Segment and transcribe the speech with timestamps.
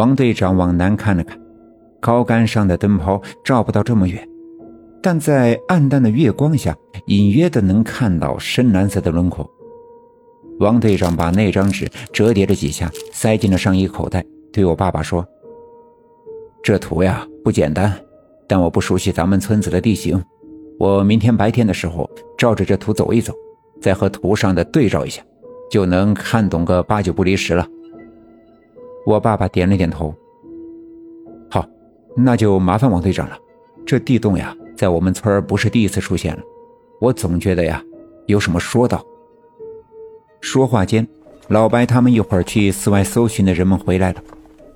[0.00, 1.38] 王队长往南看了看，
[2.00, 4.26] 高杆上的灯泡照不到这么远，
[5.02, 6.74] 但在暗淡的月光下，
[7.04, 9.46] 隐约的能看到深蓝色的轮廓。
[10.58, 15.22] 王队长把那张纸折叠了几下，塞进了上衣口袋，对我爸爸说
[16.64, 17.92] ：“这图呀不简单，
[18.48, 20.18] 但我不熟悉咱们村子的地形，
[20.78, 22.08] 我明天白天的时候
[22.38, 23.34] 照着这图走一走，
[23.82, 25.22] 再和图上的对照一下，
[25.70, 27.66] 就能看懂个八九不离十了。”
[29.06, 30.14] 我爸爸点了点头。
[31.50, 31.66] 好，
[32.16, 33.38] 那就麻烦王队长了。
[33.86, 36.42] 这地洞呀，在我们村不是第一次出现了，
[37.00, 37.82] 我总觉得呀，
[38.26, 39.04] 有什么说道。
[40.40, 41.06] 说话间，
[41.48, 44.22] 老白他们一会儿去寺外搜寻的人们回来了。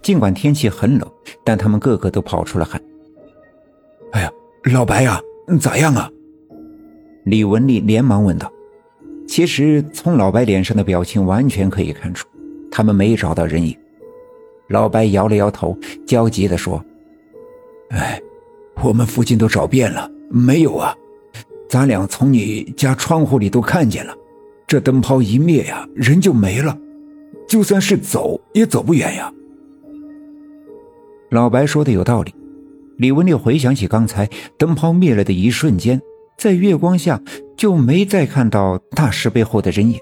[0.03, 1.11] 尽管天气很冷，
[1.45, 2.81] 但他们个个都跑出了汗。
[4.13, 4.31] 哎呀，
[4.73, 5.21] 老白呀，
[5.61, 6.11] 咋样啊？
[7.25, 8.51] 李文丽连忙问道。
[9.27, 12.29] 其实从老白脸上的表情完全可以看出，
[12.71, 13.75] 他们没找到人影。
[14.69, 16.83] 老白摇了摇头，焦急地说
[17.91, 18.21] ：“哎，
[18.83, 20.95] 我们附近都找遍了，没有啊。
[21.69, 24.15] 咱俩从你家窗户里都看见了，
[24.67, 26.79] 这灯泡一灭呀，人就没了，
[27.49, 29.33] 就算是走也走不远呀。”
[31.31, 32.35] 老白说的有道理。
[32.97, 36.01] 李文丽回想起刚才灯泡灭了的一瞬间，
[36.39, 37.21] 在月光下
[37.57, 39.99] 就没再看到大石背后的人影。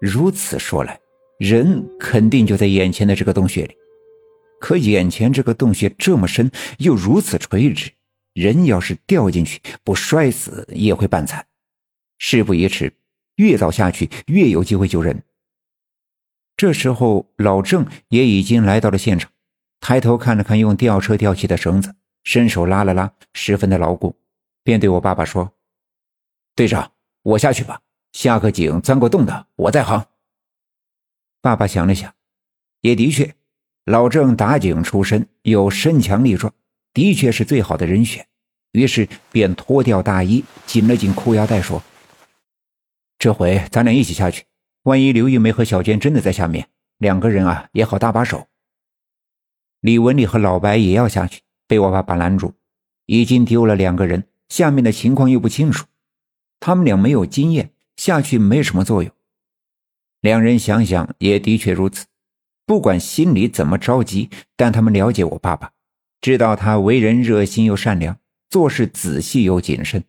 [0.00, 0.96] 如此说来，
[1.40, 3.74] 人肯定就在眼前的这个洞穴里，
[4.64, 7.92] 可眼前这个洞穴这么深，又如此垂直，
[8.32, 11.46] 人要是掉进去，不摔死也会半残。
[12.16, 12.90] 事不宜迟，
[13.36, 15.22] 越早下去越有机会救人。
[16.56, 19.30] 这时候，老郑也已经来到了现场，
[19.80, 24.16] 抬头看了看用吊车吊起的绳子，伸手拉了拉，十分的牢固，
[24.62, 25.52] 便对我爸爸说
[26.56, 30.06] ：“队长，我下去吧，下个井钻过洞的，我在行。”
[31.42, 32.14] 爸爸想了想，
[32.80, 33.34] 也的确，
[33.84, 36.52] 老郑打井出身，又身强力壮，
[36.94, 38.26] 的确是最好的人选。
[38.72, 41.82] 于是便脱掉大衣，紧了紧裤腰带，说
[43.18, 44.44] ：“这回咱俩一起下去，
[44.84, 46.68] 万一刘玉梅和小娟真的在下面，
[46.98, 48.48] 两个人啊也好搭把手。”
[49.80, 52.54] 李文礼和老白也要下去，被我爸爸拦住。
[53.06, 55.84] 已经丢了两个人，下面的情况又不清楚，
[56.58, 59.12] 他们俩没有经验，下去没什么作用。
[60.22, 62.06] 两人想想，也的确如此。
[62.66, 65.72] 不管心里怎么着急，但他们了解我爸爸，
[66.20, 70.04] 知道他为人热心又善良，做事仔细又谨慎。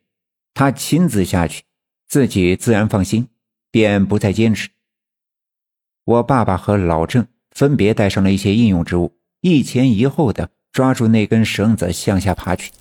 [0.53, 1.63] 他亲自下去，
[2.07, 3.27] 自己自然放心，
[3.71, 4.69] 便不再坚持。
[6.05, 12.71] 我爸爸和老郑分别带上了一些应用之物，一前一后的抓住那根绳子向下爬去。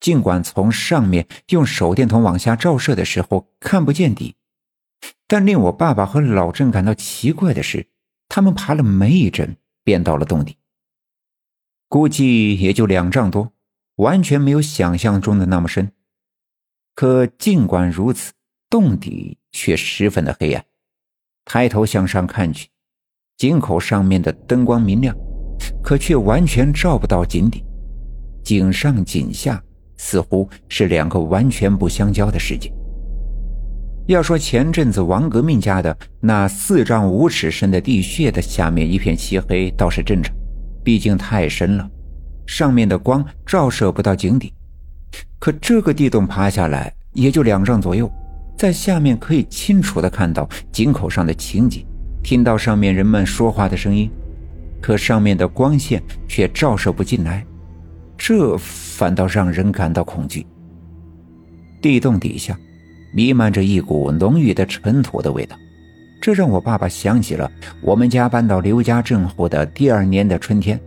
[0.00, 4.34] 尽管从上面用手电筒往下照射的时候看不见底。
[5.28, 7.86] 但令我爸爸和老郑感到奇怪的是，
[8.28, 10.56] 他们爬了没一阵，便到了洞底。
[11.86, 13.52] 估计也就两丈多，
[13.96, 15.92] 完全没有想象中的那么深。
[16.94, 18.32] 可尽管如此，
[18.70, 20.64] 洞底却十分的黑暗。
[21.44, 22.68] 抬头向上看去，
[23.36, 25.14] 井口上面的灯光明亮，
[25.82, 27.62] 可却完全照不到井底。
[28.42, 29.62] 井上井下
[29.98, 32.72] 似乎是两个完全不相交的世界。
[34.08, 40.34] 要说前阵子王革命家的那四丈五尺深的地穴的下面一片漆黑，倒是正常，
[40.82, 41.86] 毕竟太深了，
[42.46, 44.50] 上面的光照射不到井底。
[45.38, 48.10] 可这个地洞爬下来也就两丈左右，
[48.56, 51.84] 在下面可以清楚的看到井口上的情景，
[52.22, 54.10] 听到上面人们说话的声音，
[54.80, 57.44] 可上面的光线却照射不进来，
[58.16, 60.46] 这反倒让人感到恐惧。
[61.82, 62.58] 地洞底下。
[63.12, 65.56] 弥漫着一股浓郁的尘土的味道，
[66.20, 70.78] 这让我爸爸想起了我们家搬到刘家镇后的第二年的春天，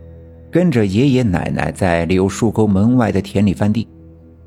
[0.50, 3.88] 跟着爷爷奶奶在柳树沟门外的田里翻地，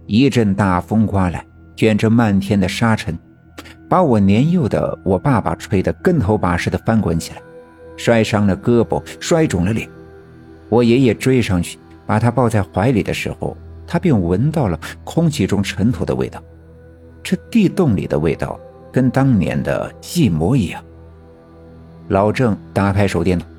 [0.05, 3.17] 一阵大风刮来，卷着漫天的沙尘，
[3.89, 7.41] 把我年幼的我爸爸吹得跟头把似的翻滚起来，
[7.97, 9.89] 摔伤了胳膊，摔肿了脸。
[10.69, 13.55] 我爷爷追上去把他抱在怀里的时候，
[13.85, 16.41] 他便闻到了空气中尘土的味道。
[17.25, 18.59] 这地洞里的味道
[18.93, 20.81] 跟当年的一模一样。
[22.07, 23.49] 老郑打开手电筒，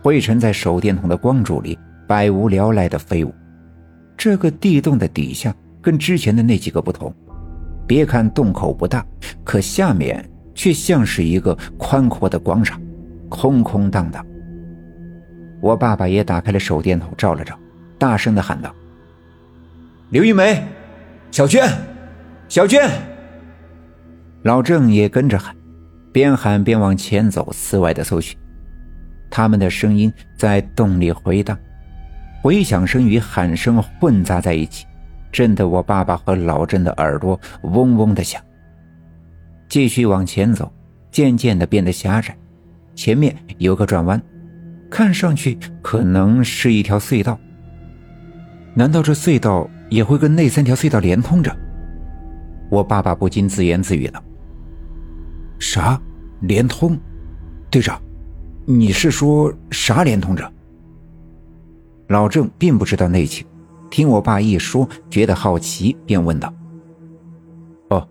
[0.00, 1.76] 灰尘在手电筒的光柱里
[2.06, 3.34] 百无聊赖的飞舞。
[4.16, 7.12] 这个地洞的底下跟之前的那几个不同，
[7.88, 9.04] 别看洞口不大，
[9.42, 10.24] 可下面
[10.54, 12.80] 却像是一个宽阔的广场，
[13.28, 14.24] 空空荡荡。
[15.60, 17.58] 我爸爸也打开了手电筒照了照，
[17.98, 18.72] 大声的喊道
[20.10, 20.64] ：“刘玉梅，
[21.32, 21.68] 小娟。”
[22.48, 22.88] 小娟，
[24.42, 25.54] 老郑也跟着喊，
[26.12, 28.38] 边喊边往前走，四外的搜寻。
[29.30, 31.58] 他们的声音在洞里回荡，
[32.42, 34.86] 回响声与喊声混杂在一起，
[35.30, 38.40] 震得我爸爸和老郑的耳朵嗡嗡的响。
[39.68, 40.72] 继续往前走，
[41.10, 42.34] 渐渐的变得狭窄，
[42.94, 44.22] 前面有个转弯，
[44.88, 47.38] 看上去可能是一条隧道。
[48.74, 51.54] 难道这隧道也会跟那三条隧道连通着？
[52.70, 54.22] 我爸爸不禁自言自语道
[55.58, 56.00] ：“啥？
[56.40, 56.98] 连通？
[57.70, 58.00] 队长，
[58.66, 60.52] 你是说啥连通着？”
[62.08, 63.46] 老郑并不知道内情，
[63.90, 66.52] 听我爸一说，觉得好奇，便问道
[67.90, 68.08] ：“哦，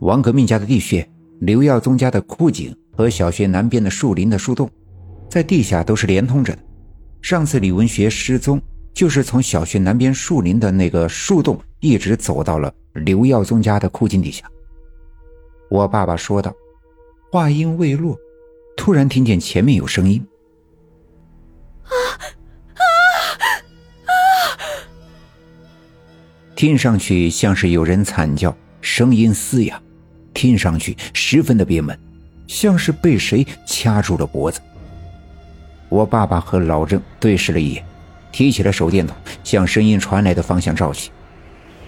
[0.00, 1.08] 王革命家的地穴，
[1.40, 4.68] 刘耀宗家的枯井和小学南边的树林的树洞，
[5.28, 6.62] 在地下都是连通着的。
[7.20, 8.60] 上次李文学失踪。”
[8.94, 14.44] 就是从小学南边树林的那个树洞，一直走到了刘耀宗家的枯井底下。
[15.70, 16.52] 我爸爸说道，
[17.32, 18.14] 话音未落，
[18.76, 20.22] 突然听见前面有声音，
[26.54, 29.80] 听上去像是有人惨叫，声音嘶哑，
[30.34, 31.98] 听上去十分的憋闷，
[32.46, 34.60] 像是被谁掐住了脖子。
[35.88, 37.82] 我爸爸和老郑对视了一眼。
[38.30, 41.10] 提起了手电筒，向声音传来的方向照去。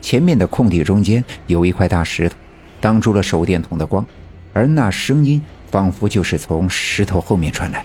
[0.00, 2.36] 前面的空地中间有一块大石头，
[2.80, 4.06] 挡住了手电筒的光，
[4.54, 7.84] 而那声音仿佛就是从石头后面传来。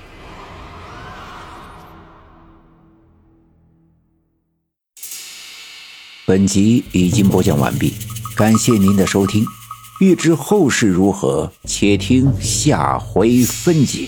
[6.25, 7.95] 本集已经播讲完毕，
[8.38, 9.44] 感谢您的收听。
[10.00, 14.07] 欲知后事如何，且听下回分解。